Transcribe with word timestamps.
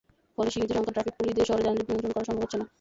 ফলে 0.35 0.49
সীমিতসংখ্যক 0.53 0.93
traffic 0.95 1.13
police 1.19 1.31
দিয়ে 1.35 1.47
শহরের 1.49 1.65
যানজট 1.67 1.87
নিয়ন্ত্রণ 1.89 2.13
করা 2.15 2.27
সম্ভব 2.27 2.43
হচ্ছে 2.43 2.57
না। 2.61 2.65